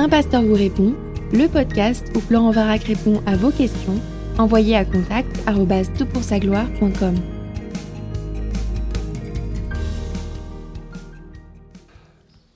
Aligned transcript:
Un 0.00 0.08
pasteur 0.08 0.42
vous 0.42 0.54
répond, 0.54 0.94
le 1.32 1.48
podcast 1.48 2.06
où 2.14 2.20
Florent 2.20 2.52
Varac 2.52 2.84
répond 2.84 3.20
à 3.26 3.34
vos 3.34 3.50
questions, 3.50 4.00
envoyez 4.38 4.76
à 4.76 4.84
contact 4.84 5.28
gloire.com 6.40 7.16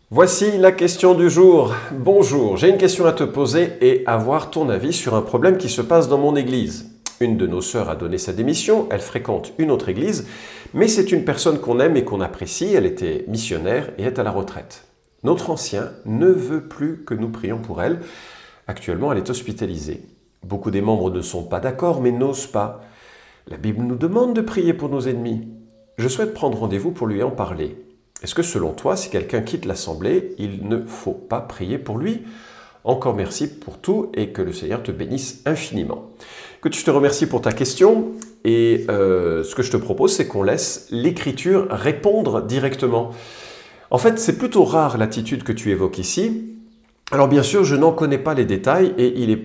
Voici 0.08 0.56
la 0.56 0.70
question 0.70 1.14
du 1.14 1.28
jour. 1.28 1.74
Bonjour, 1.90 2.56
j'ai 2.58 2.68
une 2.68 2.78
question 2.78 3.06
à 3.06 3.12
te 3.12 3.24
poser 3.24 3.70
et 3.80 4.04
avoir 4.06 4.52
ton 4.52 4.68
avis 4.68 4.92
sur 4.92 5.16
un 5.16 5.22
problème 5.22 5.58
qui 5.58 5.68
se 5.68 5.82
passe 5.82 6.08
dans 6.08 6.18
mon 6.18 6.36
église. 6.36 6.92
Une 7.18 7.36
de 7.36 7.48
nos 7.48 7.60
sœurs 7.60 7.90
a 7.90 7.96
donné 7.96 8.18
sa 8.18 8.32
démission, 8.32 8.86
elle 8.92 9.00
fréquente 9.00 9.52
une 9.58 9.72
autre 9.72 9.88
église, 9.88 10.28
mais 10.74 10.86
c'est 10.86 11.10
une 11.10 11.24
personne 11.24 11.58
qu'on 11.58 11.80
aime 11.80 11.96
et 11.96 12.04
qu'on 12.04 12.20
apprécie, 12.20 12.72
elle 12.72 12.86
était 12.86 13.24
missionnaire 13.26 13.90
et 13.98 14.04
est 14.04 14.20
à 14.20 14.22
la 14.22 14.30
retraite. 14.30 14.84
Notre 15.22 15.50
ancien 15.50 15.92
ne 16.04 16.26
veut 16.26 16.66
plus 16.68 17.04
que 17.04 17.14
nous 17.14 17.28
prions 17.28 17.58
pour 17.58 17.82
elle. 17.82 18.00
Actuellement, 18.66 19.12
elle 19.12 19.18
est 19.18 19.30
hospitalisée. 19.30 20.02
Beaucoup 20.44 20.70
des 20.70 20.80
membres 20.80 21.10
ne 21.10 21.20
sont 21.20 21.44
pas 21.44 21.60
d'accord, 21.60 22.00
mais 22.00 22.10
n'osent 22.10 22.48
pas. 22.48 22.82
La 23.46 23.56
Bible 23.56 23.84
nous 23.84 23.96
demande 23.96 24.34
de 24.34 24.40
prier 24.40 24.74
pour 24.74 24.88
nos 24.88 25.02
ennemis. 25.02 25.48
Je 25.98 26.08
souhaite 26.08 26.34
prendre 26.34 26.58
rendez-vous 26.58 26.90
pour 26.90 27.06
lui 27.06 27.22
en 27.22 27.30
parler. 27.30 27.76
Est-ce 28.22 28.34
que 28.34 28.42
selon 28.42 28.72
toi, 28.72 28.96
si 28.96 29.10
quelqu'un 29.10 29.42
quitte 29.42 29.64
l'Assemblée, 29.64 30.34
il 30.38 30.68
ne 30.68 30.84
faut 30.84 31.12
pas 31.12 31.40
prier 31.40 31.78
pour 31.78 31.98
lui? 31.98 32.22
Encore 32.84 33.14
merci 33.14 33.48
pour 33.48 33.78
tout 33.78 34.10
et 34.14 34.30
que 34.30 34.42
le 34.42 34.52
Seigneur 34.52 34.82
te 34.82 34.90
bénisse 34.90 35.42
infiniment. 35.46 36.10
Que 36.60 36.72
je 36.72 36.84
te 36.84 36.90
remercie 36.90 37.26
pour 37.26 37.40
ta 37.40 37.52
question 37.52 38.12
et 38.44 38.86
euh, 38.88 39.44
ce 39.44 39.54
que 39.54 39.62
je 39.62 39.70
te 39.70 39.76
propose, 39.76 40.14
c'est 40.14 40.26
qu'on 40.26 40.42
laisse 40.42 40.88
l'Écriture 40.90 41.68
répondre 41.70 42.42
directement. 42.42 43.10
En 43.92 43.98
fait, 43.98 44.18
c'est 44.18 44.38
plutôt 44.38 44.64
rare 44.64 44.96
l'attitude 44.96 45.42
que 45.42 45.52
tu 45.52 45.70
évoques 45.70 45.98
ici. 45.98 46.46
Alors 47.10 47.28
bien 47.28 47.42
sûr, 47.42 47.62
je 47.62 47.76
n'en 47.76 47.92
connais 47.92 48.16
pas 48.16 48.32
les 48.32 48.46
détails 48.46 48.94
et 48.96 49.20
il 49.20 49.30
est 49.30 49.42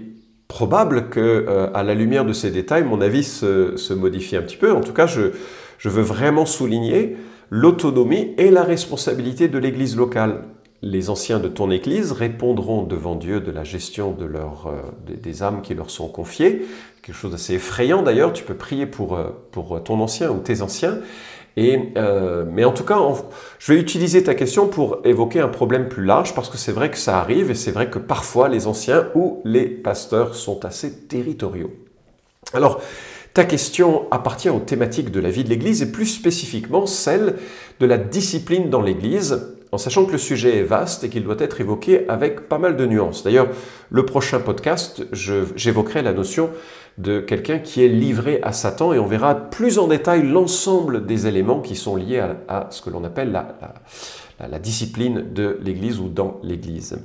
probable 0.48 1.10
que, 1.10 1.20
euh, 1.20 1.70
à 1.74 1.84
la 1.84 1.94
lumière 1.94 2.24
de 2.24 2.32
ces 2.32 2.50
détails, 2.50 2.86
mon 2.86 3.02
avis 3.02 3.26
se, 3.26 3.94
modifie 3.94 4.38
un 4.38 4.42
petit 4.42 4.56
peu. 4.56 4.72
En 4.72 4.80
tout 4.80 4.94
cas, 4.94 5.06
je, 5.06 5.90
veux 5.90 6.02
vraiment 6.02 6.46
souligner 6.46 7.18
l'autonomie 7.50 8.36
et 8.38 8.50
la 8.50 8.64
responsabilité 8.64 9.50
de 9.50 9.58
l'Église 9.58 9.98
locale. 9.98 10.46
Les 10.82 11.10
anciens 11.10 11.40
de 11.40 11.50
ton 11.50 11.70
Église 11.70 12.14
répondront 12.14 12.84
devant 12.84 13.16
Dieu 13.16 13.42
de 13.42 13.52
la 13.52 13.66
gestion 13.66 14.14
de 14.14 14.24
euh, 14.28 14.70
des, 15.06 15.44
âmes 15.44 15.62
qui 15.62 15.74
leur 15.74 15.90
sont 15.90 16.08
confiées. 16.08 16.66
Quelque 17.02 17.16
chose 17.16 17.32
d'assez 17.32 17.56
effrayant 17.56 18.02
d'ailleurs, 18.02 18.32
tu 18.32 18.46
peux 18.46 18.56
prier 18.56 18.86
pour, 18.86 19.18
euh, 19.18 19.28
pour 19.52 19.84
ton 19.84 20.00
ancien 20.00 20.32
ou 20.32 20.38
tes 20.38 20.62
anciens. 20.62 21.00
Euh, 21.58 22.46
mais 22.48 22.64
en 22.64 22.72
tout 22.72 22.84
cas, 22.84 23.00
je 23.60 23.74
vais 23.74 23.80
utiliser 23.80 24.24
ta 24.24 24.36
question 24.36 24.68
pour 24.68 25.00
évoquer 25.04 25.40
un 25.40 25.48
problème 25.48 25.90
plus 25.90 26.06
large 26.06 26.36
parce 26.36 26.50
que 26.50 26.58
c'est 26.58 26.72
vrai 26.72 26.92
que 26.92 26.98
ça 26.98 27.20
arrive 27.20 27.50
et 27.50 27.56
c'est 27.56 27.72
vrai 27.72 27.90
que 27.90 28.00
parfois 28.00 28.48
les 28.48 28.68
anciens 28.68 29.08
ou 29.16 29.42
les 29.44 29.66
pasteurs 29.66 30.36
sont 30.36 30.66
assez 30.66 31.08
territoriaux. 31.08 31.72
Alors, 32.54 32.82
ta 33.34 33.44
question 33.44 34.06
appartient 34.12 34.50
aux 34.50 34.60
thématiques 34.60 35.12
de 35.12 35.20
la 35.20 35.30
vie 35.30 35.44
de 35.44 35.50
l'Église 35.50 35.82
et 35.82 35.92
plus 35.92 36.06
spécifiquement 36.06 36.86
celle 36.86 37.36
de 37.80 37.86
la 37.86 37.98
discipline 37.98 38.70
dans 38.70 38.82
l'Église, 38.82 39.57
en 39.72 39.78
sachant 39.78 40.06
que 40.06 40.12
le 40.14 40.18
sujet 40.18 40.58
est 40.58 40.64
vaste 40.64 41.04
et 41.04 41.10
qu'il 41.10 41.24
doit 41.24 41.36
être 41.40 41.60
évoqué 41.60 42.08
avec 42.08 42.48
pas 42.48 42.58
mal 42.58 42.78
de 42.78 42.86
nuances. 42.86 43.24
D'ailleurs, 43.24 43.48
le 43.90 44.06
prochain 44.06 44.40
podcast, 44.40 45.06
j'évoquerai 45.12 46.02
la 46.02 46.14
notion 46.14 46.50
de 46.98 47.20
quelqu'un 47.20 47.60
qui 47.60 47.84
est 47.84 47.88
livré 47.88 48.40
à 48.42 48.54
Satan 48.54 48.94
et 48.94 49.00
on 49.00 49.06
verra 49.06 49.36
plus 49.36 49.78
en 49.78 49.88
détail 49.88 50.28
l'ensemble 50.28 51.06
des 51.06 51.28
éléments 51.28 51.62
qui 51.62 51.76
sont 51.76 51.96
liés 51.96 52.24
à, 52.48 52.68
ce 52.72 52.82
que 52.82 52.90
l'on 52.90 53.04
appelle 53.04 53.32
la 54.40 54.60
discipline 54.60 55.34
de 55.34 55.60
l'Église 55.62 56.00
ou 56.00 56.10
dans 56.10 56.40
l'Église. 56.44 56.98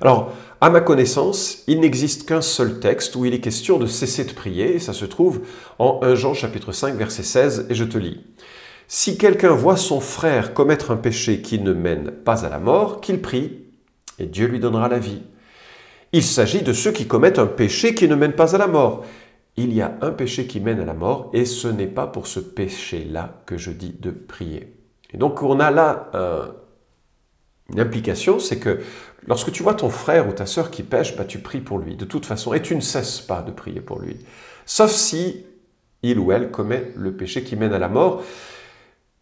Alors, 0.00 0.32
à 0.62 0.70
ma 0.70 0.80
connaissance, 0.80 1.62
il 1.66 1.80
n'existe 1.80 2.26
qu'un 2.26 2.40
seul 2.40 2.80
texte 2.80 3.16
où 3.16 3.26
il 3.26 3.34
est 3.34 3.40
question 3.40 3.78
de 3.78 3.86
cesser 3.86 4.24
de 4.24 4.32
prier, 4.32 4.76
et 4.76 4.78
ça 4.78 4.94
se 4.94 5.04
trouve 5.04 5.40
en 5.78 6.00
1 6.02 6.14
Jean 6.14 6.32
chapitre 6.32 6.72
5 6.72 6.94
verset 6.94 7.22
16, 7.22 7.66
et 7.68 7.74
je 7.74 7.84
te 7.84 7.98
lis. 7.98 8.20
Si 8.92 9.16
quelqu'un 9.16 9.52
voit 9.52 9.76
son 9.76 10.00
frère 10.00 10.52
commettre 10.52 10.90
un 10.90 10.96
péché 10.96 11.42
qui 11.42 11.60
ne 11.60 11.72
mène 11.72 12.10
pas 12.10 12.44
à 12.44 12.48
la 12.48 12.58
mort, 12.58 13.00
qu'il 13.00 13.22
prie, 13.22 13.60
et 14.18 14.26
Dieu 14.26 14.48
lui 14.48 14.58
donnera 14.58 14.88
la 14.88 14.98
vie. 14.98 15.22
Il 16.10 16.24
s'agit 16.24 16.62
de 16.62 16.72
ceux 16.72 16.90
qui 16.90 17.06
commettent 17.06 17.38
un 17.38 17.46
péché 17.46 17.94
qui 17.94 18.08
ne 18.08 18.16
mène 18.16 18.32
pas 18.32 18.56
à 18.56 18.58
la 18.58 18.66
mort. 18.66 19.04
Il 19.56 19.72
y 19.72 19.80
a 19.80 19.96
un 20.00 20.10
péché 20.10 20.48
qui 20.48 20.58
mène 20.58 20.80
à 20.80 20.84
la 20.84 20.94
mort, 20.94 21.30
et 21.32 21.44
ce 21.44 21.68
n'est 21.68 21.86
pas 21.86 22.08
pour 22.08 22.26
ce 22.26 22.40
péché-là 22.40 23.42
que 23.46 23.56
je 23.56 23.70
dis 23.70 23.94
de 23.96 24.10
prier. 24.10 24.76
Et 25.14 25.18
donc 25.18 25.40
on 25.44 25.60
a 25.60 25.70
là 25.70 26.10
une 27.72 27.78
implication, 27.78 28.40
c'est 28.40 28.58
que 28.58 28.80
Lorsque 29.26 29.52
tu 29.52 29.62
vois 29.62 29.74
ton 29.74 29.90
frère 29.90 30.28
ou 30.28 30.32
ta 30.32 30.46
sœur 30.46 30.70
qui 30.70 30.82
pêche, 30.82 31.14
bah, 31.16 31.24
tu 31.24 31.40
pries 31.40 31.60
pour 31.60 31.78
lui, 31.78 31.94
de 31.94 32.04
toute 32.04 32.24
façon, 32.26 32.54
et 32.54 32.62
tu 32.62 32.74
ne 32.74 32.80
cesses 32.80 33.20
pas 33.20 33.42
de 33.42 33.50
prier 33.50 33.80
pour 33.80 34.00
lui. 34.00 34.16
Sauf 34.64 34.90
si 34.90 35.44
il 36.02 36.18
ou 36.18 36.32
elle 36.32 36.50
commet 36.50 36.92
le 36.96 37.12
péché 37.12 37.44
qui 37.44 37.56
mène 37.56 37.74
à 37.74 37.78
la 37.78 37.88
mort. 37.88 38.24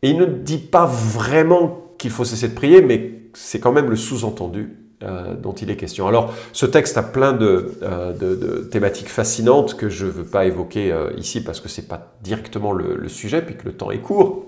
Et 0.03 0.11
il 0.11 0.19
ne 0.19 0.27
dit 0.27 0.59
pas 0.59 0.87
vraiment 0.87 1.95
qu'il 1.99 2.11
faut 2.11 2.25
cesser 2.25 2.49
de 2.49 2.55
prier, 2.55 2.83
mais 2.83 3.21
c'est 3.35 3.61
quand 3.61 3.73
même 3.73 3.91
le 3.91 3.97
sous-entendu 3.97 4.77
euh, 5.03 5.35
dont 5.35 5.53
il 5.53 5.71
est 5.71 5.77
question. 5.77 6.09
Alors, 6.09 6.35
ce 6.53 6.67
texte 6.67 6.99
a 6.99 7.03
plein 7.03 7.33
de, 7.33 7.73
euh, 7.83 8.63
thématiques 8.65 9.09
fascinantes 9.09 9.77
que 9.77 9.89
je 9.89 10.07
ne 10.07 10.11
veux 10.11 10.25
pas 10.25 10.45
évoquer 10.45 10.91
euh, 10.93 11.11
ici 11.17 11.43
parce 11.43 11.61
que 11.61 11.69
ce 11.69 11.81
n'est 11.81 11.87
pas 11.87 12.15
directement 12.23 12.73
le, 12.73 12.97
le, 12.97 13.09
sujet, 13.09 13.43
puis 13.43 13.57
que 13.57 13.65
le 13.65 13.73
temps 13.73 13.91
est 13.91 13.99
court. 13.99 14.48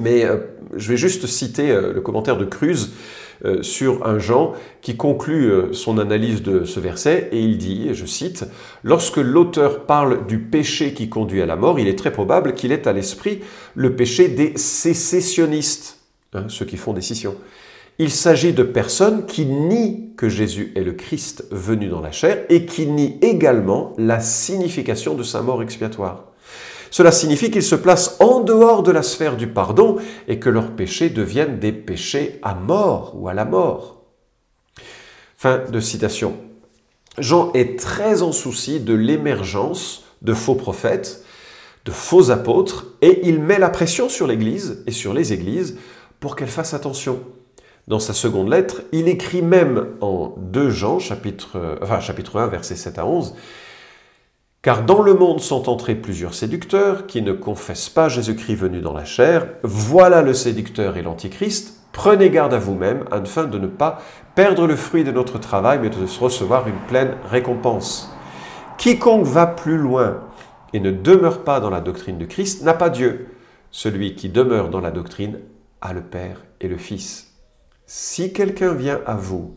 Mais 0.00 0.24
je 0.74 0.88
vais 0.88 0.96
juste 0.96 1.26
citer 1.26 1.68
le 1.68 2.00
commentaire 2.00 2.36
de 2.36 2.44
Cruz 2.44 2.88
euh, 3.44 3.62
sur 3.62 4.06
un 4.06 4.18
Jean 4.18 4.54
qui 4.80 4.96
conclut 4.96 5.50
euh, 5.50 5.72
son 5.74 5.98
analyse 5.98 6.42
de 6.42 6.64
ce 6.64 6.80
verset 6.80 7.28
et 7.32 7.40
il 7.40 7.58
dit, 7.58 7.90
je 7.92 8.06
cite, 8.06 8.46
Lorsque 8.82 9.18
l'auteur 9.18 9.84
parle 9.84 10.26
du 10.26 10.38
péché 10.38 10.94
qui 10.94 11.10
conduit 11.10 11.42
à 11.42 11.46
la 11.46 11.56
mort, 11.56 11.78
il 11.78 11.86
est 11.86 11.98
très 11.98 12.10
probable 12.10 12.54
qu'il 12.54 12.72
ait 12.72 12.88
à 12.88 12.94
l'esprit 12.94 13.40
le 13.74 13.94
péché 13.94 14.28
des 14.28 14.56
sécessionnistes, 14.56 15.98
hein, 16.32 16.44
ceux 16.48 16.64
qui 16.64 16.78
font 16.78 16.94
des 16.94 17.02
scissions. 17.02 17.36
Il 17.98 18.10
s'agit 18.10 18.54
de 18.54 18.62
personnes 18.62 19.26
qui 19.26 19.44
nient 19.44 20.14
que 20.16 20.30
Jésus 20.30 20.72
est 20.74 20.82
le 20.82 20.92
Christ 20.92 21.44
venu 21.50 21.88
dans 21.88 22.00
la 22.00 22.12
chair 22.12 22.44
et 22.48 22.64
qui 22.64 22.86
nient 22.86 23.18
également 23.20 23.92
la 23.98 24.20
signification 24.20 25.14
de 25.14 25.22
sa 25.22 25.42
mort 25.42 25.62
expiatoire. 25.62 26.32
Cela 26.96 27.12
signifie 27.12 27.50
qu'ils 27.50 27.62
se 27.62 27.74
placent 27.74 28.16
en 28.20 28.40
dehors 28.40 28.82
de 28.82 28.90
la 28.90 29.02
sphère 29.02 29.36
du 29.36 29.48
pardon 29.48 29.98
et 30.28 30.38
que 30.38 30.48
leurs 30.48 30.70
péchés 30.70 31.10
deviennent 31.10 31.58
des 31.58 31.70
péchés 31.70 32.40
à 32.42 32.54
mort 32.54 33.12
ou 33.16 33.28
à 33.28 33.34
la 33.34 33.44
mort. 33.44 34.00
Fin 35.36 35.58
de 35.70 35.78
citation. 35.78 36.38
Jean 37.18 37.52
est 37.52 37.78
très 37.78 38.22
en 38.22 38.32
souci 38.32 38.80
de 38.80 38.94
l'émergence 38.94 40.04
de 40.22 40.32
faux 40.32 40.54
prophètes, 40.54 41.22
de 41.84 41.90
faux 41.90 42.30
apôtres, 42.30 42.86
et 43.02 43.28
il 43.28 43.42
met 43.42 43.58
la 43.58 43.68
pression 43.68 44.08
sur 44.08 44.26
l'Église 44.26 44.82
et 44.86 44.90
sur 44.90 45.12
les 45.12 45.34
Églises 45.34 45.76
pour 46.18 46.34
qu'elles 46.34 46.48
fassent 46.48 46.72
attention. 46.72 47.20
Dans 47.88 48.00
sa 48.00 48.14
seconde 48.14 48.48
lettre, 48.48 48.80
il 48.92 49.06
écrit 49.08 49.42
même 49.42 49.88
en 50.00 50.34
2 50.38 50.70
Jean, 50.70 50.98
chapitre, 50.98 51.78
enfin, 51.82 52.00
chapitre 52.00 52.40
1, 52.40 52.46
versets 52.46 52.74
7 52.74 52.98
à 52.98 53.04
11, 53.04 53.34
car 54.66 54.82
dans 54.82 55.00
le 55.00 55.14
monde 55.14 55.38
sont 55.38 55.68
entrés 55.68 55.94
plusieurs 55.94 56.34
séducteurs 56.34 57.06
qui 57.06 57.22
ne 57.22 57.30
confessent 57.30 57.88
pas 57.88 58.08
Jésus-Christ 58.08 58.56
venu 58.56 58.80
dans 58.80 58.92
la 58.92 59.04
chair. 59.04 59.46
Voilà 59.62 60.22
le 60.22 60.34
séducteur 60.34 60.96
et 60.96 61.02
l'antichrist. 61.02 61.78
Prenez 61.92 62.30
garde 62.30 62.52
à 62.52 62.58
vous-même 62.58 63.04
afin 63.12 63.44
de 63.44 63.60
ne 63.60 63.68
pas 63.68 64.00
perdre 64.34 64.66
le 64.66 64.74
fruit 64.74 65.04
de 65.04 65.12
notre 65.12 65.38
travail, 65.38 65.78
mais 65.80 65.88
de 65.88 66.04
recevoir 66.18 66.66
une 66.66 66.80
pleine 66.88 67.14
récompense. 67.30 68.12
Quiconque 68.76 69.24
va 69.24 69.46
plus 69.46 69.78
loin 69.78 70.24
et 70.72 70.80
ne 70.80 70.90
demeure 70.90 71.44
pas 71.44 71.60
dans 71.60 71.70
la 71.70 71.80
doctrine 71.80 72.18
de 72.18 72.24
Christ 72.24 72.64
n'a 72.64 72.74
pas 72.74 72.90
Dieu. 72.90 73.28
Celui 73.70 74.16
qui 74.16 74.30
demeure 74.30 74.68
dans 74.68 74.80
la 74.80 74.90
doctrine 74.90 75.38
a 75.80 75.92
le 75.92 76.02
Père 76.02 76.42
et 76.60 76.66
le 76.66 76.76
Fils. 76.76 77.36
Si 77.86 78.32
quelqu'un 78.32 78.74
vient 78.74 78.98
à 79.06 79.14
vous 79.14 79.54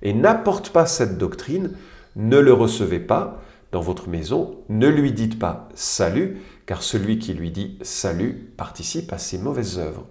et 0.00 0.14
n'apporte 0.14 0.70
pas 0.70 0.86
cette 0.86 1.18
doctrine, 1.18 1.72
ne 2.16 2.38
le 2.38 2.54
recevez 2.54 3.00
pas, 3.00 3.42
votre 3.82 4.08
maison, 4.08 4.56
ne 4.68 4.88
lui 4.88 5.12
dites 5.12 5.38
pas 5.38 5.68
salut, 5.74 6.42
car 6.66 6.82
celui 6.82 7.18
qui 7.18 7.34
lui 7.34 7.50
dit 7.50 7.78
salut 7.82 8.52
participe 8.56 9.12
à 9.12 9.18
ses 9.18 9.38
mauvaises 9.38 9.78
œuvres. 9.78 10.04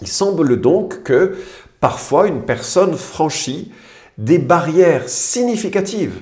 Il 0.00 0.08
semble 0.08 0.60
donc 0.60 1.02
que 1.02 1.36
parfois 1.80 2.26
une 2.26 2.42
personne 2.42 2.94
franchit 2.94 3.72
des 4.18 4.38
barrières 4.38 5.08
significatives 5.08 6.20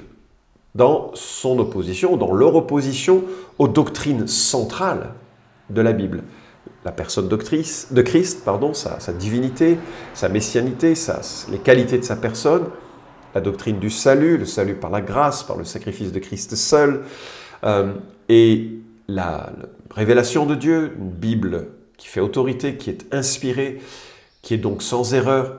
dans 0.75 1.11
son 1.15 1.59
opposition, 1.59 2.17
dans 2.17 2.33
leur 2.33 2.55
opposition 2.55 3.25
aux 3.59 3.69
doctrines 3.69 4.27
centrales 4.27 5.13
de 5.71 5.83
la 5.83 5.93
Bible. 5.93 6.23
La 6.85 6.93
personne 6.93 7.29
de 7.29 7.37
Christ, 7.37 8.45
pardon, 8.45 8.75
sa, 8.75 9.13
divinité, 9.13 9.79
sa 10.15 10.29
messianité, 10.29 10.95
les 11.51 11.59
qualités 11.59 11.99
de 11.99 12.05
sa 12.05 12.17
personne, 12.17 12.65
la 13.35 13.41
doctrine 13.41 13.79
du 13.79 13.91
salut, 13.91 14.39
le 14.39 14.45
salut 14.45 14.75
par 14.75 14.91
la 14.91 15.01
grâce, 15.01 15.43
par 15.43 15.57
le 15.57 15.65
sacrifice 15.65 16.13
de 16.13 16.19
Christ 16.19 16.55
seul, 16.55 17.03
euh, 17.65 17.93
et 18.29 18.71
la, 19.09 19.53
révélation 19.95 20.47
de 20.47 20.55
Dieu, 20.55 20.95
une 20.99 21.11
Bible 21.11 21.69
qui 21.97 22.09
fait 22.09 22.21
autorité, 22.21 22.77
qui 22.77 22.91
est 22.91 23.07
inspirée, 23.13 23.81
qui 24.41 24.55
est 24.55 24.59
donc 24.59 24.83
sans 24.83 25.15
erreur. 25.15 25.59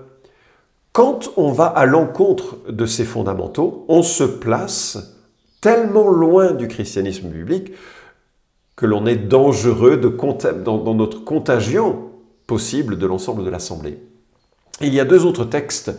Quand 0.92 1.32
on 1.38 1.52
va 1.52 1.68
à 1.68 1.86
l'encontre 1.86 2.58
de 2.70 2.86
ces 2.86 3.06
fondamentaux, 3.06 3.86
on 3.88 4.04
se 4.04 4.24
place 4.24 5.18
tellement 5.62 6.10
loin 6.10 6.52
du 6.52 6.68
christianisme 6.68 7.30
biblique 7.30 7.72
que 8.76 8.86
l'on 8.86 9.06
est 9.06 9.16
dangereux 9.16 9.98
de, 9.98 10.10
dans, 10.64 10.78
dans 10.78 10.96
notre 10.96 11.24
contagion 11.24 12.10
possible 12.48 12.98
de 12.98 13.06
l'ensemble 13.06 13.46
de 13.46 13.50
l'Assemblée. 13.50 14.00
Il 14.82 14.94
y 14.94 15.00
a 15.00 15.06
deux 15.06 15.26
autres 15.26 15.46
textes 15.46 15.92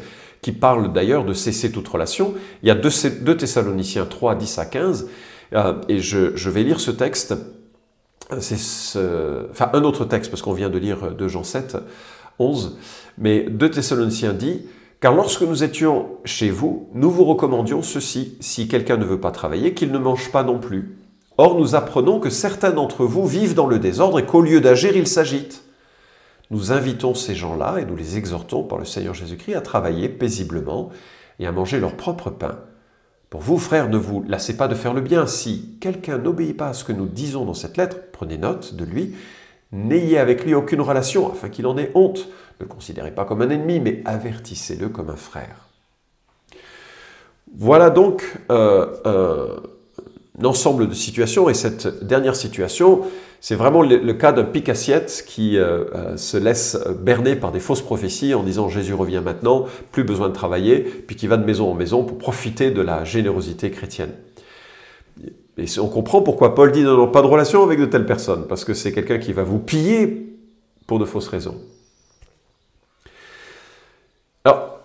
qui 0.45 0.53
parlent 0.53 0.93
d'ailleurs 0.93 1.25
de 1.25 1.33
cesser 1.33 1.73
toute 1.73 1.89
relation. 1.89 2.35
Il 2.63 2.69
y 2.69 2.71
a 2.71 2.75
2 2.75 2.91
Thessaloniciens 3.35 4.05
3, 4.05 4.35
10 4.35 4.59
à 4.59 4.67
15, 4.67 5.09
euh, 5.55 5.73
et 5.89 6.01
je, 6.01 6.51
vais 6.51 6.63
lire 6.63 6.81
ce 6.81 6.91
texte. 6.91 7.35
C'est 8.41 8.57
enfin 9.51 9.71
un 9.73 9.85
autre 9.85 10.05
texte, 10.05 10.31
parce 10.31 10.43
qu'on 10.43 10.53
vient 10.53 10.69
de 10.69 10.77
lire 10.77 11.13
2 11.13 11.29
Jean 11.29 11.45
7, 11.45 11.79
11, 12.39 12.77
mais 13.17 13.47
2 13.49 13.71
Thessaloniciens 13.71 14.35
dit 14.35 14.67
car 15.01 15.15
lorsque 15.15 15.43
nous 15.43 15.65
étions 15.65 16.09
chez 16.27 16.51
vous, 16.51 16.91
nous 16.93 17.11
vous 17.11 17.25
recommandions 17.25 17.81
ceci, 17.81 18.37
si 18.41 18.69
quelqu'un 18.69 18.99
ne 18.99 19.05
veut 19.07 19.21
pas 19.21 19.31
travailler, 19.31 19.73
qu'il 19.73 19.93
ne 19.93 19.99
mange 19.99 20.31
pas 20.31 20.43
non 20.43 20.59
plus. 20.59 20.99
Or 21.39 21.59
nous 21.59 21.75
apprenons 21.75 22.21
que 22.21 22.29
certains 22.29 22.71
d'entre 22.71 23.07
vous 23.07 23.27
vivent 23.27 23.55
dans 23.55 23.67
le 23.67 23.79
désordre 23.79 24.19
et 24.19 24.27
qu'au 24.27 24.43
lieu 24.43 24.61
d'agir, 24.61 24.95
ils 24.95 25.07
s'agitent. 25.07 25.64
Nous 26.51 26.73
invitons 26.73 27.15
ces 27.15 27.35
gens-là 27.35 27.79
et 27.79 27.85
nous 27.85 27.97
les 27.97 28.19
exhortons 28.19 28.65
par 28.65 28.79
le 28.79 28.85
Seigneur 28.85 29.15
Jésus-Christ 29.15 29.55
à 29.55 29.61
travailler 29.61 30.09
paisiblement 30.09 30.91
et 31.39 31.47
à 31.47 31.53
manger 31.53 31.81
leur 31.81 31.97
propre 31.97 32.31
pain. 32.31 32.59
Pour 33.31 33.41
vous, 33.41 33.59
frères, 33.59 33.89
ne 33.89 33.97
vous 33.97 34.23
lassez 34.29 34.57
pas 34.57 34.69
de 34.69 34.75
faire 34.75 34.95
le 34.95 35.01
bien. 35.01 35.27
Si 35.27 35.77
quelqu'un 35.81 36.19
n'obéit 36.19 36.57
pas 36.57 36.69
à 36.69 36.73
ce 36.73 36.85
que 36.85 36.93
nous 36.93 37.07
disons 37.07 37.45
dans 37.45 37.55
cette 37.55 37.77
lettre, 37.77 37.97
prenez 38.13 38.39
note 38.39 38.75
de 38.75 38.85
lui, 38.85 39.17
n'ayez 39.73 40.19
avec 40.19 40.45
lui 40.45 40.55
aucune 40.55 40.81
relation 40.81 41.33
afin 41.33 41.49
qu'il 41.49 41.67
en 41.67 41.77
ait 41.77 41.91
honte. 41.95 42.29
Ne 42.61 42.67
le 42.67 42.69
considérez 42.69 43.11
pas 43.11 43.25
comme 43.25 43.43
un 43.43 43.51
ennemi, 43.51 43.81
mais 43.81 44.03
avertissez-le 44.05 44.89
comme 44.89 45.11
un 45.11 45.17
frère. 45.17 45.69
Voilà 47.57 47.91
donc 47.91 48.39
euh, 48.51 49.57
ensemble 50.43 50.89
de 50.89 50.95
situations, 50.95 51.49
et 51.49 51.55
cette 51.55 52.05
dernière 52.05 52.35
situation, 52.35 53.03
c'est 53.41 53.55
vraiment 53.55 53.83
le, 53.83 54.13
cas 54.15 54.33
d'un 54.33 54.45
picassiette 54.45 55.25
qui 55.27 55.59
euh, 55.59 55.85
euh, 55.95 56.17
se 56.17 56.37
laisse 56.37 56.79
berner 56.99 57.37
par 57.37 57.53
des 57.53 57.61
fausses 57.61 57.83
prophéties 57.83 58.35
en 58.35 58.43
disant 58.43 58.69
Jésus 58.69 58.95
revient 58.95 59.21
maintenant, 59.23 59.67
plus 59.93 60.03
besoin 60.03 60.29
de 60.29 60.35
travailler, 60.35 60.81
puis 60.81 61.15
qui 61.15 61.27
va 61.27 61.37
de 61.37 61.45
maison 61.45 61.71
en 61.71 61.75
maison 61.75 62.05
pour 62.05 62.19
profiter 62.19 62.71
de 62.71 62.81
la 62.81 63.05
générosité 63.05 63.71
chrétienne. 63.71 64.13
Et 65.57 65.67
on 65.79 65.89
comprend 65.89 66.21
pourquoi 66.21 66.55
Paul 66.55 66.73
dit 66.73 66.83
non, 66.83 67.07
pas 67.07 67.23
de 67.23 67.27
relation 67.27 67.63
avec 67.63 67.79
de 67.79 67.85
telles 67.85 68.07
personnes, 68.07 68.47
parce 68.49 68.65
que 68.65 68.75
c'est 68.75 68.93
quelqu'un 68.93 69.19
qui 69.19 69.33
va 69.33 69.45
vous 69.45 69.61
piller 69.61 70.35
pour 70.87 70.99
de 70.99 71.05
fausses 71.05 71.29
raisons. 71.29 71.61
Alors, 74.45 74.81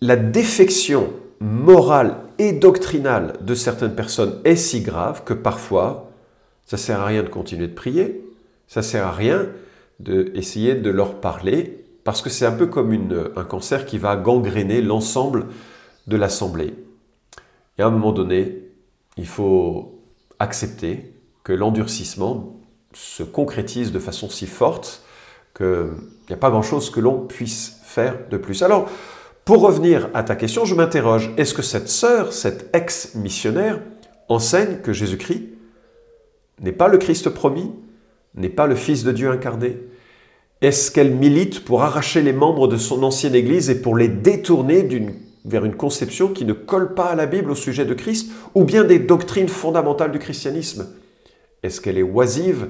la 0.00 0.16
défection 0.16 1.10
morale 1.40 2.16
et 2.42 2.52
doctrinale 2.52 3.34
de 3.40 3.54
certaines 3.54 3.94
personnes 3.94 4.40
est 4.44 4.56
si 4.56 4.80
grave 4.80 5.22
que 5.24 5.32
parfois 5.32 6.10
ça 6.66 6.76
sert 6.76 7.00
à 7.00 7.06
rien 7.06 7.22
de 7.22 7.28
continuer 7.28 7.68
de 7.68 7.72
prier, 7.72 8.20
ça 8.66 8.82
sert 8.82 9.06
à 9.06 9.12
rien 9.12 9.46
d'essayer 10.00 10.74
de, 10.74 10.90
leur 10.90 11.20
parler, 11.20 11.84
parce 12.02 12.20
que 12.20 12.30
c'est 12.30 12.44
un 12.44 12.52
peu 12.52 12.66
comme 12.66 12.92
un 13.36 13.44
cancer 13.44 13.86
qui 13.86 13.96
va 13.96 14.16
gangréner 14.16 14.82
l'ensemble 14.82 15.46
de 16.08 16.16
l'assemblée. 16.16 16.74
Et 17.78 17.82
à 17.82 17.86
un 17.86 17.90
moment 17.90 18.10
donné, 18.10 18.58
il 19.16 19.26
faut 19.26 20.00
accepter 20.40 21.12
que 21.44 21.52
l'endurcissement 21.52 22.56
se 22.92 23.22
concrétise 23.22 23.92
de 23.92 24.00
façon 24.00 24.28
si 24.28 24.46
forte 24.46 25.04
qu'il 25.56 25.90
n'y 26.28 26.34
a 26.34 26.38
pas 26.38 26.50
grand-chose 26.50 26.90
que 26.90 26.98
l'on 26.98 27.20
puisse 27.20 27.80
faire 27.84 28.16
de 28.30 28.36
plus. 28.36 28.64
Alors, 28.64 28.88
pour 29.44 29.60
revenir 29.60 30.08
à 30.14 30.22
ta 30.22 30.36
question, 30.36 30.64
je 30.64 30.74
m'interroge, 30.74 31.32
est-ce 31.36 31.54
que 31.54 31.62
cette 31.62 31.88
sœur, 31.88 32.32
cette 32.32 32.74
ex-missionnaire, 32.74 33.80
enseigne 34.28 34.78
que 34.82 34.92
Jésus-Christ 34.92 35.48
n'est 36.60 36.72
pas 36.72 36.88
le 36.88 36.98
Christ 36.98 37.28
promis, 37.28 37.70
n'est 38.34 38.48
pas 38.48 38.66
le 38.66 38.76
Fils 38.76 39.02
de 39.04 39.12
Dieu 39.12 39.30
incarné? 39.30 39.78
Est-ce 40.60 40.92
qu'elle 40.92 41.12
milite 41.12 41.64
pour 41.64 41.82
arracher 41.82 42.22
les 42.22 42.32
membres 42.32 42.68
de 42.68 42.76
son 42.76 43.02
ancienne 43.02 43.34
Église 43.34 43.68
et 43.68 43.82
pour 43.82 43.96
les 43.96 44.08
détourner 44.08 44.88
vers 45.44 45.64
une 45.64 45.74
conception 45.74 46.28
qui 46.28 46.44
ne 46.44 46.52
colle 46.52 46.94
pas 46.94 47.06
à 47.06 47.16
la 47.16 47.26
Bible 47.26 47.50
au 47.50 47.56
sujet 47.56 47.84
de 47.84 47.94
Christ, 47.94 48.30
ou 48.54 48.62
bien 48.62 48.84
des 48.84 49.00
doctrines 49.00 49.48
fondamentales 49.48 50.12
du 50.12 50.20
christianisme? 50.20 50.86
Est-ce 51.64 51.80
qu'elle 51.80 51.98
est 51.98 52.02
oisive? 52.02 52.68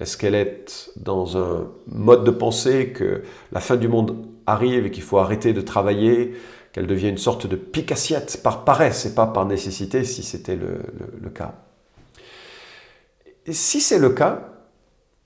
Est-ce 0.00 0.16
qu'elle 0.16 0.34
est 0.34 0.90
dans 0.96 1.36
un 1.36 1.68
mode 1.86 2.24
de 2.24 2.32
pensée 2.32 2.88
que 2.88 3.22
la 3.52 3.60
fin 3.60 3.76
du 3.76 3.86
monde 3.86 4.16
arrive 4.48 4.86
et 4.86 4.90
qu'il 4.90 5.02
faut 5.02 5.18
arrêter 5.18 5.52
de 5.52 5.60
travailler, 5.60 6.34
qu'elle 6.72 6.86
devient 6.86 7.08
une 7.08 7.18
sorte 7.18 7.46
de 7.46 7.56
picassiette 7.56 8.40
par 8.42 8.64
paresse 8.64 9.06
et 9.06 9.14
pas 9.14 9.26
par 9.26 9.46
nécessité 9.46 10.04
si 10.04 10.22
c'était 10.22 10.56
le 10.56 11.30
cas 11.30 11.54
si 13.52 13.80
c'est 13.80 13.98
le 13.98 14.10
cas, 14.10 14.48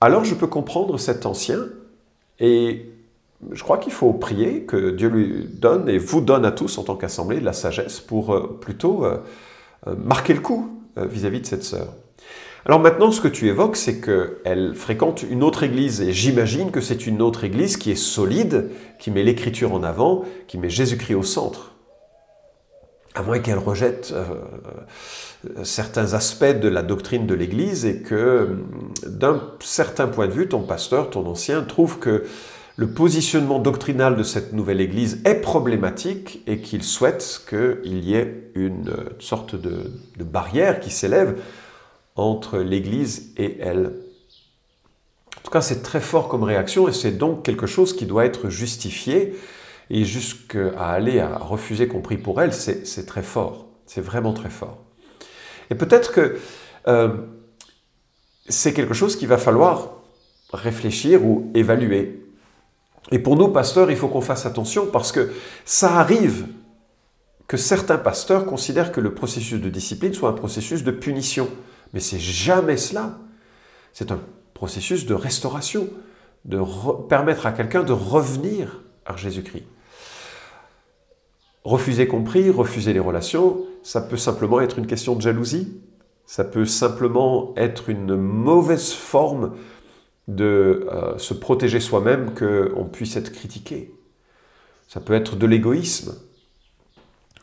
alors 0.01 0.23
je 0.23 0.35
peux 0.35 0.47
comprendre 0.47 0.97
cet 0.97 1.25
ancien 1.25 1.59
et 2.39 2.89
je 3.51 3.63
crois 3.63 3.77
qu'il 3.77 3.91
faut 3.91 4.13
prier 4.13 4.63
que 4.63 4.91
Dieu 4.91 5.09
lui 5.09 5.45
donne 5.45 5.89
et 5.89 5.97
vous 5.97 6.21
donne 6.21 6.45
à 6.45 6.51
tous 6.51 6.77
en 6.77 6.83
tant 6.83 6.95
qu'assemblée 6.95 7.39
la 7.39 7.53
sagesse 7.53 7.99
pour 7.99 8.33
euh, 8.33 8.57
plutôt 8.61 9.05
euh, 9.05 9.17
euh, 9.87 9.95
marquer 9.95 10.33
le 10.33 10.39
coup 10.39 10.69
vis-à-vis 10.95 11.41
de 11.41 11.47
cette 11.47 11.63
sœur. 11.63 11.87
Alors 12.65 12.79
maintenant, 12.79 13.11
ce 13.11 13.19
que 13.19 13.27
tu 13.27 13.47
évoques, 13.47 13.75
c'est 13.75 13.99
qu'elle 13.99 14.73
fréquente 14.73 15.23
une 15.23 15.43
autre 15.43 15.63
église 15.63 16.01
et 16.01 16.13
j'imagine 16.13 16.71
que 16.71 16.79
c'est 16.79 17.05
une 17.05 17.21
autre 17.21 17.43
église 17.43 17.75
qui 17.75 17.91
est 17.91 17.95
solide, 17.95 18.69
qui 18.99 19.11
met 19.11 19.23
l'écriture 19.23 19.73
en 19.73 19.83
avant, 19.83 20.23
qui 20.47 20.57
met 20.57 20.69
Jésus-Christ 20.69 21.15
au 21.15 21.23
centre. 21.23 21.71
À 23.15 23.21
moins 23.21 23.39
qu'elle 23.39 23.59
rejette 23.59 24.13
certains 25.63 26.13
aspects 26.13 26.45
de 26.45 26.67
la 26.67 26.81
doctrine 26.81 27.27
de 27.27 27.33
l'Église 27.33 27.85
et 27.85 28.01
que 28.01 28.57
d'un 29.05 29.41
certain 29.59 30.07
point 30.07 30.27
de 30.27 30.31
vue, 30.31 30.47
ton 30.47 30.63
pasteur, 30.63 31.09
ton 31.09 31.27
ancien, 31.27 31.61
trouve 31.63 31.99
que 31.99 32.23
le 32.75 32.87
positionnement 32.87 33.59
doctrinal 33.59 34.15
de 34.15 34.23
cette 34.23 34.53
nouvelle 34.53 34.81
Église 34.81 35.21
est 35.25 35.35
problématique 35.35 36.41
et 36.47 36.59
qu'il 36.59 36.81
souhaite 36.81 37.43
qu'il 37.47 38.03
y 38.03 38.15
ait 38.15 38.51
une 38.55 38.91
sorte 39.19 39.55
de, 39.55 39.91
barrière 40.23 40.79
qui 40.79 40.89
s'élève 40.89 41.35
entre 42.15 42.59
l'Église 42.59 43.33
et 43.37 43.57
elle. 43.59 43.93
En 45.37 45.41
tout 45.43 45.51
cas, 45.51 45.61
c'est 45.61 45.81
très 45.81 45.99
fort 45.99 46.27
comme 46.27 46.43
réaction 46.43 46.87
et 46.87 46.93
c'est 46.93 47.11
donc 47.11 47.43
quelque 47.43 47.67
chose 47.67 47.95
qui 47.95 48.05
doit 48.05 48.25
être 48.25 48.49
justifié 48.49 49.35
et 49.89 50.05
jusqu'à 50.05 50.69
aller 50.79 51.19
à 51.19 51.37
refuser 51.37 51.87
qu'on 51.87 52.01
prie 52.01 52.17
pour 52.17 52.41
elle, 52.41 52.53
c'est 52.53 53.05
très 53.05 53.23
fort. 53.23 53.67
C'est 53.85 54.01
vraiment 54.01 54.33
très 54.33 54.49
fort. 54.49 54.77
Et 55.69 55.75
peut-être 55.75 56.11
que 56.11 56.37
euh, 56.87 57.09
c'est 58.47 58.73
quelque 58.73 58.93
chose 58.93 59.15
qu'il 59.15 59.27
va 59.27 59.37
falloir 59.37 60.01
réfléchir 60.51 61.25
ou 61.25 61.51
évaluer. 61.53 62.25
Et 63.11 63.19
pour 63.19 63.35
nous, 63.35 63.49
pasteurs, 63.49 63.91
il 63.91 63.97
faut 63.97 64.07
qu'on 64.07 64.21
fasse 64.21 64.45
attention 64.45 64.87
parce 64.87 65.11
que 65.11 65.31
ça 65.65 65.99
arrive 65.99 66.47
que 67.47 67.57
certains 67.57 67.97
pasteurs 67.97 68.45
considèrent 68.45 68.91
que 68.91 69.01
le 69.01 69.13
processus 69.13 69.59
de 69.59 69.69
discipline 69.69 70.13
soit 70.13 70.29
un 70.29 70.33
processus 70.33 70.83
de 70.83 70.91
punition. 70.91 71.49
Mais 71.93 71.99
c'est 71.99 72.19
jamais 72.19 72.77
cela. 72.77 73.17
C'est 73.93 74.11
un 74.11 74.19
processus 74.53 75.05
de 75.05 75.13
restauration, 75.13 75.89
de 76.45 76.59
permettre 77.07 77.45
à 77.45 77.51
quelqu'un 77.51 77.83
de 77.83 77.93
revenir 77.93 78.81
à 79.05 79.15
Jésus-Christ. 79.15 79.65
Refuser 81.63 82.07
compris, 82.07 82.49
refuser 82.49 82.91
les 82.91 82.99
relations, 82.99 83.61
ça 83.83 84.01
peut 84.01 84.17
simplement 84.17 84.59
être 84.59 84.79
une 84.79 84.87
question 84.87 85.15
de 85.15 85.21
jalousie, 85.21 85.79
ça 86.25 86.43
peut 86.43 86.65
simplement 86.65 87.53
être 87.55 87.89
une 87.89 88.15
mauvaise 88.15 88.91
forme 88.91 89.55
de 90.27 90.87
euh, 90.91 91.17
se 91.17 91.33
protéger 91.33 91.79
soi-même 91.79 92.33
qu'on 92.33 92.85
puisse 92.85 93.15
être 93.15 93.31
critiqué. 93.31 93.93
Ça 94.87 94.99
peut 94.99 95.13
être 95.13 95.35
de 95.35 95.45
l'égoïsme, 95.45 96.15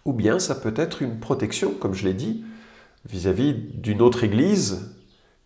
ou 0.05 0.13
bien 0.13 0.39
ça 0.39 0.55
peut 0.55 0.75
être 0.77 1.03
une 1.03 1.19
protection, 1.21 1.73
comme 1.73 1.95
je 1.95 2.07
l'ai 2.07 2.15
dit, 2.15 2.45
vis-à-vis 3.09 3.55
d'une 3.55 4.03
autre 4.03 4.25
Église 4.25 4.97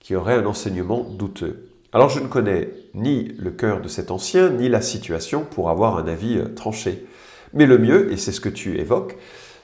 qui 0.01 0.15
aurait 0.15 0.35
un 0.35 0.47
enseignement 0.47 1.03
douteux. 1.03 1.71
Alors 1.93 2.09
je 2.09 2.21
ne 2.21 2.27
connais 2.27 2.71
ni 2.95 3.29
le 3.39 3.51
cœur 3.51 3.81
de 3.81 3.89
cet 3.89 4.11
ancien, 4.11 4.51
ni 4.51 4.69
la 4.69 4.81
situation 4.81 5.45
pour 5.45 5.71
avoir 5.71 5.97
un 5.97 6.09
avis 6.09 6.39
euh, 6.39 6.49
tranché. 6.55 7.07
Mais 7.53 7.67
le 7.67 7.79
mieux, 7.79 8.13
et 8.13 8.17
c'est 8.17 8.33
ce 8.33 8.41
que 8.41 8.49
tu 8.49 8.79
évoques, 8.79 9.17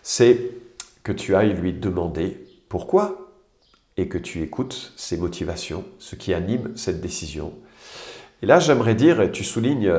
c'est 0.03 0.53
que 1.03 1.13
tu 1.13 1.35
ailles 1.35 1.55
lui 1.55 1.73
demander 1.73 2.39
pourquoi 2.69 3.33
et 3.97 4.09
que 4.09 4.19
tu 4.19 4.43
écoutes 4.43 4.93
ses 4.97 5.17
motivations, 5.17 5.85
ce 5.99 6.15
qui 6.15 6.33
anime 6.33 6.73
cette 6.77 7.01
décision. 7.01 7.53
Et 8.43 8.47
là, 8.47 8.61
j'aimerais 8.61 8.95
dire, 8.95 9.21
et 9.21 9.33
tu 9.33 9.45
soulignes 9.45 9.93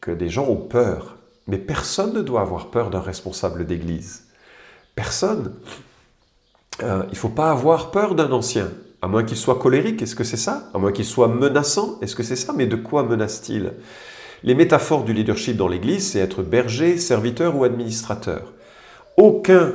que 0.00 0.10
des 0.10 0.28
gens 0.28 0.46
ont 0.46 0.56
peur, 0.56 1.16
mais 1.46 1.58
personne 1.58 2.12
ne 2.12 2.22
doit 2.22 2.42
avoir 2.42 2.70
peur 2.70 2.90
d'un 2.90 3.00
responsable 3.00 3.66
d'église. 3.66 4.26
Personne. 4.94 5.54
Euh, 6.82 7.02
il 7.08 7.12
ne 7.12 7.16
faut 7.16 7.28
pas 7.28 7.50
avoir 7.50 7.90
peur 7.90 8.14
d'un 8.14 8.32
ancien, 8.32 8.70
à 9.02 9.08
moins 9.08 9.24
qu'il 9.24 9.36
soit 9.36 9.58
colérique, 9.58 10.00
est-ce 10.00 10.14
que 10.14 10.24
c'est 10.24 10.36
ça? 10.36 10.70
À 10.72 10.78
moins 10.78 10.92
qu'il 10.92 11.04
soit 11.04 11.28
menaçant, 11.28 11.98
est-ce 12.00 12.14
que 12.14 12.22
c'est 12.22 12.36
ça? 12.36 12.52
Mais 12.56 12.66
de 12.66 12.76
quoi 12.76 13.02
menace-t-il? 13.02 13.72
Les 14.44 14.54
métaphores 14.54 15.04
du 15.04 15.12
leadership 15.12 15.56
dans 15.56 15.68
l'Église, 15.68 16.12
c'est 16.12 16.20
être 16.20 16.42
berger, 16.42 16.98
serviteur 16.98 17.56
ou 17.56 17.64
administrateur. 17.64 18.52
Aucun, 19.16 19.72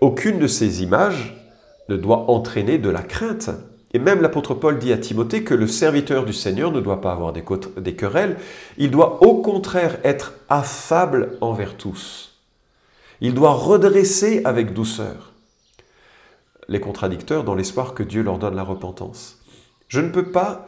aucune 0.00 0.38
de 0.38 0.46
ces 0.46 0.82
images 0.82 1.40
ne 1.88 1.96
doit 1.96 2.30
entraîner 2.30 2.78
de 2.78 2.90
la 2.90 3.02
crainte. 3.02 3.50
Et 3.94 3.98
même 3.98 4.22
l'apôtre 4.22 4.54
Paul 4.54 4.78
dit 4.78 4.92
à 4.92 4.98
Timothée 4.98 5.44
que 5.44 5.54
le 5.54 5.66
serviteur 5.66 6.24
du 6.24 6.32
Seigneur 6.32 6.72
ne 6.72 6.80
doit 6.80 7.00
pas 7.00 7.12
avoir 7.12 7.32
des, 7.32 7.44
des 7.78 7.94
querelles, 7.94 8.36
il 8.78 8.90
doit 8.90 9.22
au 9.22 9.42
contraire 9.42 9.98
être 10.02 10.34
affable 10.48 11.36
envers 11.40 11.76
tous. 11.76 12.38
Il 13.20 13.34
doit 13.34 13.52
redresser 13.52 14.42
avec 14.44 14.72
douceur 14.72 15.31
les 16.68 16.80
contradicteurs 16.80 17.44
dans 17.44 17.54
l'espoir 17.54 17.94
que 17.94 18.02
Dieu 18.02 18.22
leur 18.22 18.38
donne 18.38 18.54
la 18.54 18.62
repentance. 18.62 19.40
Je 19.88 20.00
ne 20.00 20.08
peux 20.08 20.30
pas 20.30 20.66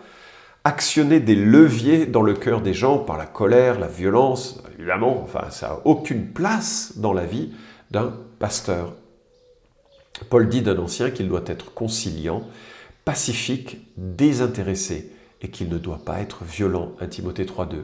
actionner 0.64 1.20
des 1.20 1.34
leviers 1.34 2.06
dans 2.06 2.22
le 2.22 2.34
cœur 2.34 2.60
des 2.60 2.74
gens 2.74 2.98
par 2.98 3.18
la 3.18 3.26
colère, 3.26 3.78
la 3.78 3.86
violence, 3.86 4.62
évidemment, 4.78 5.22
enfin, 5.22 5.50
ça 5.50 5.68
n'a 5.68 5.78
aucune 5.84 6.28
place 6.28 6.94
dans 6.96 7.12
la 7.12 7.26
vie 7.26 7.52
d'un 7.90 8.14
pasteur. 8.38 8.94
Paul 10.30 10.48
dit 10.48 10.62
d'un 10.62 10.78
ancien 10.78 11.10
qu'il 11.10 11.28
doit 11.28 11.44
être 11.46 11.74
conciliant, 11.74 12.42
pacifique, 13.04 13.78
désintéressé 13.96 15.12
et 15.42 15.48
qu'il 15.48 15.68
ne 15.68 15.78
doit 15.78 16.00
pas 16.04 16.20
être 16.20 16.44
violent. 16.44 16.92
1 17.00 17.08
Timothée 17.08 17.44
3.2. 17.44 17.82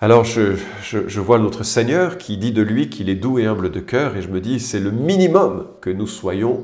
Alors 0.00 0.22
je, 0.22 1.18
vois 1.18 1.40
notre 1.40 1.64
Seigneur 1.64 2.18
qui 2.18 2.36
dit 2.36 2.52
de 2.52 2.62
lui 2.62 2.88
qu'il 2.88 3.08
est 3.08 3.16
doux 3.16 3.40
et 3.40 3.46
humble 3.46 3.72
de 3.72 3.80
cœur 3.80 4.16
et 4.16 4.22
je 4.22 4.28
me 4.28 4.40
dis 4.40 4.60
c'est 4.60 4.78
le 4.78 4.92
minimum 4.92 5.66
que 5.80 5.90
nous 5.90 6.06
soyons 6.06 6.62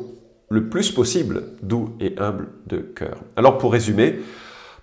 le 0.50 0.68
plus 0.68 0.92
possible 0.92 1.42
doux 1.60 1.96
et 1.98 2.14
humble 2.16 2.46
de 2.68 2.76
cœur. 2.76 3.18
Alors 3.34 3.58
pour 3.58 3.72
résumer, 3.72 4.20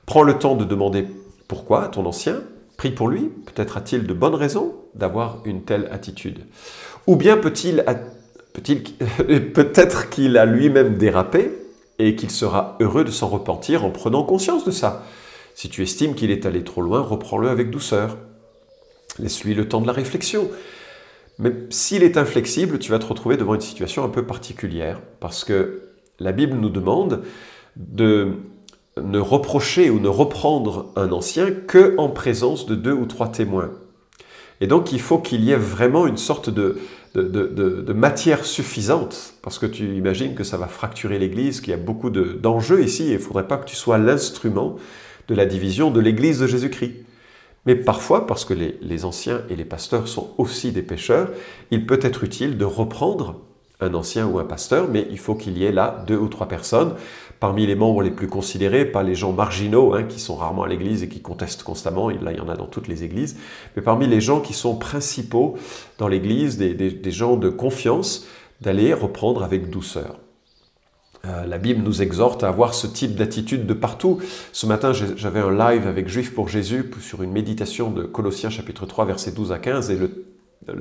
prends 0.06 0.24
le 0.24 0.34
temps 0.38 0.56
de 0.56 0.66
demander 0.66 1.08
pourquoi 1.48 1.86
à 1.86 1.88
ton 1.88 2.06
ancien, 2.06 2.42
prie 2.76 2.92
pour 2.92 3.08
lui, 3.08 3.32
peut-être 3.46 3.78
a-t-il 3.78 4.06
de 4.06 4.14
bonnes 4.14 4.36
raisons 4.36 4.76
d'avoir 4.96 5.38
une 5.46 5.64
telle 5.64 5.88
attitude. 5.90 6.40
Ou 7.08 7.16
bien 7.16 7.38
peut-il 7.38 7.86
peut-être 9.54 10.10
qu'il 10.10 10.38
a 10.38 10.46
lui-même 10.46 10.98
dérapé 10.98 11.54
et 12.00 12.18
qu'il 12.18 12.32
sera 12.32 12.76
heureux 12.82 13.06
de 13.06 13.12
s'en 13.12 13.30
repentir 13.30 13.86
en 13.86 13.92
prenant 13.92 14.24
conscience 14.24 14.66
de 14.66 14.72
ça. 14.72 15.06
Si 15.56 15.70
tu 15.70 15.84
estimes 15.84 16.16
qu'il 16.16 16.32
est 16.32 16.46
allé 16.46 16.66
trop 16.66 16.82
loin, 16.82 17.00
reprends-le 17.00 17.48
avec 17.48 17.70
douceur. 17.70 18.18
Laisse-lui 19.20 19.54
le 19.54 19.68
temps 19.68 19.82
de 19.82 19.88
la 19.88 19.94
réflexion. 19.94 20.50
Mais 21.40 21.54
s'il 21.70 22.04
est 22.04 22.18
inflexible, 22.18 22.80
tu 22.80 22.92
vas 22.92 23.00
te 23.00 23.06
retrouver 23.06 23.38
devant 23.38 23.56
une 23.56 23.62
situation 23.62 24.04
un 24.04 24.10
peu 24.10 24.26
particulière, 24.26 25.02
parce 25.20 25.44
que 25.44 25.82
la 26.20 26.32
Bible 26.32 26.58
nous 26.58 26.70
demande 26.70 27.24
de 27.76 28.34
ne 29.02 29.20
reprocher 29.20 29.90
ou 29.90 30.00
ne 30.00 30.08
reprendre 30.08 30.92
un 30.96 31.12
ancien 31.12 31.50
que 31.52 31.96
en 31.98 32.10
présence 32.10 32.66
de 32.66 32.76
deux 32.76 32.94
ou 32.94 33.06
trois 33.06 33.30
témoins. 33.30 33.72
Et 34.60 34.68
donc 34.68 34.92
il 34.92 35.02
faut 35.02 35.18
qu'il 35.18 35.44
y 35.44 35.52
ait 35.52 35.58
vraiment 35.58 36.06
une 36.06 36.18
sorte 36.18 36.50
de, 36.50 36.78
matière 37.94 38.46
suffisante, 38.46 39.34
parce 39.42 39.58
que 39.58 39.66
tu 39.66 39.96
imagines 39.96 40.36
que 40.36 40.44
ça 40.44 40.58
va 40.58 40.68
fracturer 40.68 41.18
l'Église, 41.18 41.62
qu'il 41.62 41.72
y 41.72 41.74
a 41.74 41.78
beaucoup 41.78 42.10
d'enjeux 42.10 42.84
ici, 42.84 43.08
il 43.08 43.14
ne 43.14 43.18
faudrait 43.18 43.48
pas 43.48 43.58
que 43.58 43.66
tu 43.66 43.76
sois 43.76 43.98
l'instrument 43.98 44.76
de 45.28 45.36
la 45.36 45.46
division 45.46 45.90
de 45.90 46.00
l'Église 46.00 46.40
de 46.40 46.48
Jésus-Christ. 46.48 46.94
Mais 47.66 47.76
parfois, 47.76 48.26
parce 48.26 48.46
que 48.46 48.54
les, 48.54 49.06
anciens 49.06 49.42
et 49.50 49.56
les 49.56 49.66
pasteurs 49.66 50.08
sont 50.08 50.32
aussi 50.38 50.72
des 50.72 50.82
pécheurs, 50.82 51.30
il 51.70 51.86
peut 51.86 52.00
être 52.02 52.24
utile 52.24 52.58
de 52.58 52.66
reprendre 52.66 53.40
un 53.80 53.94
ancien 53.94 54.28
ou 54.28 54.40
un 54.40 54.46
pasteur, 54.46 54.88
mais 54.90 55.08
il 55.12 55.20
faut 55.20 55.36
qu'il 55.36 55.58
y 55.58 55.66
ait 55.66 55.72
là 55.72 56.04
deux 56.08 56.18
ou 56.18 56.28
trois 56.28 56.48
personnes, 56.48 56.96
parmi 57.40 57.66
les 57.66 57.76
membres 57.76 58.04
les 58.04 58.12
plus 58.12 58.28
considérés, 58.28 58.86
pas 58.86 59.04
les 59.04 59.16
gens 59.16 59.32
marginaux 59.32 59.94
hein, 59.94 60.04
qui 60.04 60.20
sont 60.20 60.36
rarement 60.36 60.64
à 60.64 60.68
l'église 60.68 61.02
et 61.02 61.10
qui 61.10 61.22
contestent 61.22 61.64
constamment, 61.64 62.10
là 62.10 62.32
il 62.32 62.38
y 62.38 62.42
en 62.42 62.50
a 62.50 62.56
dans 62.56 62.68
toutes 62.68 62.88
les 62.88 63.04
églises, 63.04 63.38
mais 63.76 63.82
parmi 63.82 64.06
les 64.06 64.22
gens 64.22 64.40
qui 64.40 64.54
sont 64.54 64.76
principaux 64.76 65.58
dans 65.98 66.08
l'église, 66.08 66.58
des 66.58 67.12
gens 67.12 67.38
de 67.38 67.50
confiance, 67.50 68.28
d'aller 68.62 68.94
reprendre 68.94 69.44
avec 69.44 69.70
douceur. 69.70 70.20
Euh, 71.26 71.46
la 71.46 71.58
Bible 71.58 71.84
nous 71.84 72.02
exhorte 72.02 72.44
à 72.44 72.48
avoir 72.48 72.74
ce 72.74 72.88
type 72.88 73.16
d'attitude 73.16 73.66
de 73.68 73.74
partout. 73.74 74.20
Ce 74.52 74.66
matin, 74.66 74.92
j'avais 74.94 75.40
un 75.40 75.52
live 75.52 75.88
avec 75.88 76.08
Juifs 76.08 76.34
pour 76.34 76.50
Jésus 76.50 76.90
sur 77.00 77.22
une 77.22 77.32
méditation 77.32 77.92
de 77.92 78.04
Colossiens 78.04 78.50
chapitre 78.50 78.86
3 78.86 79.06
versets 79.06 79.32
12 79.32 79.52
à 79.52 79.60
15 79.60 79.92
et 79.92 79.98
le, 79.98 80.10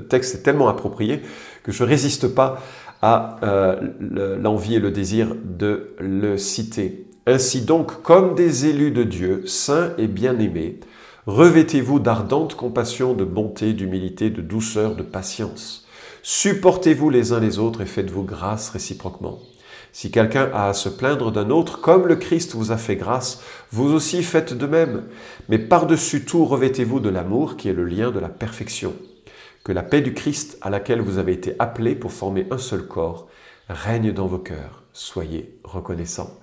texte 0.08 0.34
est 0.34 0.42
tellement 0.42 0.68
approprié 0.68 1.22
que 1.62 1.72
je 1.72 1.84
résiste 1.84 2.28
pas 2.28 2.62
à 3.02 3.38
euh, 3.42 4.36
l'envie 4.38 4.74
et 4.74 4.78
le 4.78 4.90
désir 4.90 5.34
de 5.42 5.94
le 5.98 6.36
citer. 6.36 7.06
Ainsi 7.26 7.62
donc, 7.62 8.02
comme 8.02 8.34
des 8.34 8.66
élus 8.66 8.90
de 8.90 9.04
Dieu, 9.04 9.42
saints 9.46 9.92
et 9.98 10.06
bien-aimés, 10.06 10.80
revêtez-vous 11.26 11.98
d'ardente 11.98 12.56
compassion, 12.56 13.14
de 13.14 13.24
bonté, 13.24 13.72
d'humilité, 13.72 14.30
de 14.30 14.42
douceur, 14.42 14.96
de 14.96 15.02
patience. 15.02 15.86
Supportez-vous 16.22 17.08
les 17.08 17.32
uns 17.32 17.40
les 17.40 17.58
autres 17.58 17.80
et 17.80 17.86
faites-vous 17.86 18.24
grâce 18.24 18.70
réciproquement. 18.70 19.38
Si 19.92 20.10
quelqu'un 20.10 20.50
a 20.54 20.68
à 20.68 20.74
se 20.74 20.88
plaindre 20.88 21.32
d'un 21.32 21.50
autre, 21.50 21.80
comme 21.80 22.06
le 22.06 22.16
Christ 22.16 22.54
vous 22.54 22.72
a 22.72 22.76
fait 22.76 22.96
grâce, 22.96 23.42
vous 23.72 23.92
aussi 23.92 24.22
faites 24.22 24.54
de 24.54 24.66
même. 24.66 25.04
Mais 25.48 25.58
par-dessus 25.58 26.24
tout, 26.24 26.44
revêtez-vous 26.44 27.00
de 27.00 27.08
l'amour 27.08 27.56
qui 27.56 27.68
est 27.68 27.74
le 27.74 27.84
lien 27.84 28.10
de 28.10 28.20
la 28.20 28.28
perfection. 28.28 28.94
Que 29.64 29.72
la 29.72 29.82
paix 29.82 30.00
du 30.00 30.14
Christ 30.14 30.58
à 30.62 30.70
laquelle 30.70 31.00
vous 31.00 31.18
avez 31.18 31.32
été 31.32 31.54
appelés 31.58 31.94
pour 31.94 32.12
former 32.12 32.46
un 32.50 32.58
seul 32.58 32.86
corps 32.86 33.28
règne 33.68 34.12
dans 34.12 34.26
vos 34.26 34.38
cœurs. 34.38 34.84
Soyez 34.92 35.58
reconnaissants. 35.64 36.38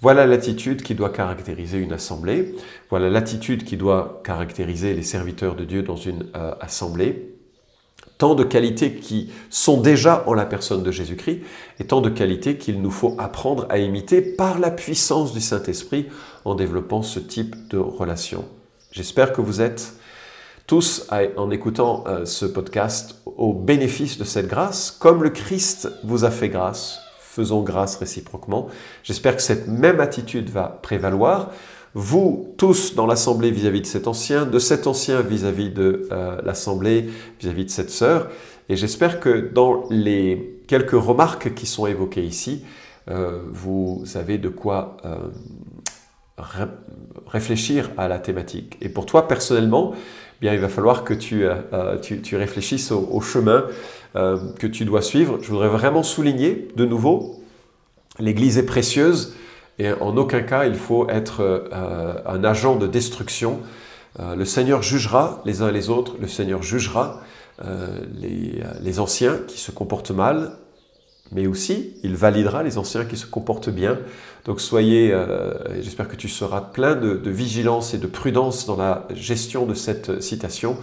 Voilà 0.00 0.26
l'attitude 0.26 0.82
qui 0.82 0.94
doit 0.94 1.10
caractériser 1.10 1.78
une 1.78 1.92
assemblée. 1.92 2.54
Voilà 2.90 3.08
l'attitude 3.08 3.64
qui 3.64 3.76
doit 3.76 4.20
caractériser 4.24 4.94
les 4.94 5.02
serviteurs 5.02 5.54
de 5.54 5.64
Dieu 5.64 5.82
dans 5.82 5.96
une 5.96 6.26
euh, 6.34 6.54
assemblée 6.60 7.32
tant 8.22 8.36
de 8.36 8.44
qualités 8.44 8.94
qui 8.94 9.32
sont 9.50 9.80
déjà 9.80 10.22
en 10.28 10.34
la 10.34 10.46
personne 10.46 10.84
de 10.84 10.92
Jésus-Christ, 10.92 11.40
et 11.80 11.84
tant 11.88 12.00
de 12.00 12.08
qualités 12.08 12.56
qu'il 12.56 12.80
nous 12.80 12.92
faut 12.92 13.16
apprendre 13.18 13.66
à 13.68 13.78
imiter 13.78 14.22
par 14.22 14.60
la 14.60 14.70
puissance 14.70 15.32
du 15.32 15.40
Saint-Esprit 15.40 16.06
en 16.44 16.54
développant 16.54 17.02
ce 17.02 17.18
type 17.18 17.56
de 17.66 17.78
relation. 17.78 18.44
J'espère 18.92 19.32
que 19.32 19.40
vous 19.40 19.60
êtes 19.60 19.94
tous, 20.68 21.08
en 21.36 21.50
écoutant 21.50 22.04
euh, 22.06 22.24
ce 22.24 22.46
podcast, 22.46 23.16
au 23.26 23.52
bénéfice 23.54 24.18
de 24.18 24.24
cette 24.24 24.46
grâce, 24.46 24.92
comme 24.92 25.24
le 25.24 25.30
Christ 25.30 25.90
vous 26.04 26.24
a 26.24 26.30
fait 26.30 26.48
grâce, 26.48 27.00
faisons 27.18 27.62
grâce 27.62 27.96
réciproquement. 27.96 28.68
J'espère 29.02 29.34
que 29.34 29.42
cette 29.42 29.66
même 29.66 29.98
attitude 29.98 30.48
va 30.48 30.78
prévaloir 30.80 31.50
vous 31.94 32.54
tous 32.56 32.94
dans 32.94 33.06
l'assemblée 33.06 33.50
vis-à-vis 33.50 33.82
de 33.82 33.86
cet 33.86 34.06
ancien, 34.06 34.46
de 34.46 34.58
cet 34.58 34.86
ancien 34.86 35.20
vis-à-vis 35.20 35.70
de 35.70 36.08
euh, 36.10 36.40
l'assemblée, 36.42 37.10
vis-à-vis 37.40 37.66
de 37.66 37.70
cette 37.70 37.90
sœur. 37.90 38.28
Et 38.68 38.76
j'espère 38.76 39.20
que 39.20 39.50
dans 39.52 39.84
les 39.90 40.60
quelques 40.66 40.92
remarques 40.92 41.54
qui 41.54 41.66
sont 41.66 41.86
évoquées 41.86 42.24
ici, 42.24 42.64
euh, 43.10 43.42
vous 43.50 44.04
avez 44.14 44.38
de 44.38 44.48
quoi 44.48 44.96
euh, 45.04 45.16
réfléchir 47.26 47.90
à 47.98 48.08
la 48.08 48.18
thématique. 48.18 48.78
Et 48.80 48.88
pour 48.88 49.04
toi 49.04 49.28
personnellement, 49.28 49.92
eh 49.94 50.40
bien, 50.40 50.54
il 50.54 50.60
va 50.60 50.68
falloir 50.68 51.04
que 51.04 51.14
tu, 51.14 51.44
tu, 52.22 52.36
réfléchisses 52.36 52.90
au 52.90 53.20
chemin 53.20 53.66
que 54.14 54.66
tu 54.66 54.84
dois 54.84 55.00
suivre. 55.02 55.38
Je 55.40 55.48
voudrais 55.48 55.68
vraiment 55.68 56.02
souligner 56.02 56.66
de 56.74 56.84
nouveau, 56.84 57.44
l'Église 58.18 58.58
est 58.58 58.66
précieuse. 58.66 59.36
Et 59.78 59.92
en 59.92 60.16
aucun 60.16 60.42
cas, 60.42 60.66
il 60.66 60.74
faut 60.74 61.08
être 61.08 61.40
euh, 61.40 62.14
un 62.26 62.44
agent 62.44 62.76
de 62.76 62.86
destruction. 62.86 63.60
Euh, 64.20 64.34
le 64.34 64.44
Seigneur 64.44 64.82
jugera 64.82 65.42
les 65.44 65.62
uns 65.62 65.68
et 65.68 65.72
les 65.72 65.88
autres, 65.88 66.16
le 66.20 66.28
Seigneur 66.28 66.62
jugera 66.62 67.22
euh, 67.64 67.86
les, 68.20 69.00
anciens 69.00 69.38
qui 69.46 69.58
se 69.58 69.70
comportent 69.70 70.10
mal, 70.10 70.52
mais 71.30 71.46
aussi 71.46 71.96
il 72.02 72.14
validera 72.16 72.62
les 72.62 72.76
anciens 72.76 73.06
qui 73.06 73.16
se 73.16 73.26
comportent 73.26 73.70
bien. 73.70 73.98
Donc 74.44 74.60
soyez, 74.60 75.16
j'espère 75.80 76.08
que 76.08 76.16
tu 76.16 76.28
seras 76.28 76.60
plein 76.60 76.94
de, 76.94 77.30
vigilance 77.30 77.94
et 77.94 77.98
de 77.98 78.06
prudence 78.06 78.66
dans 78.66 78.76
la 78.76 79.06
gestion 79.14 79.64
de 79.64 79.72
cette 79.72 80.20
citation, 80.20 80.76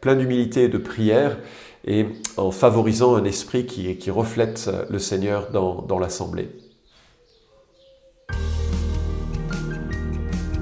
plein 0.00 0.14
d'humilité 0.14 0.64
et 0.64 0.68
de 0.68 0.78
prière, 0.78 1.38
et 1.86 2.06
en 2.36 2.50
favorisant 2.50 3.16
un 3.16 3.24
esprit 3.24 3.66
qui, 3.66 3.96
qui 3.96 4.10
reflète 4.10 4.70
le 4.90 4.98
Seigneur 4.98 5.50
dans 5.50 5.98
l'assemblée. 5.98 6.50